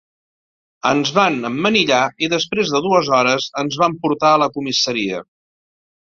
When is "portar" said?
4.07-4.31